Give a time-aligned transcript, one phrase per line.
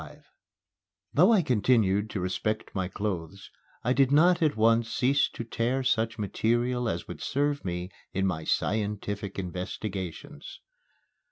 [0.01, 0.23] XXV
[1.13, 3.51] Though I continued to respect my clothes,
[3.83, 8.25] I did not at once cease to tear such material as would serve me in
[8.25, 10.59] my scientific investigations.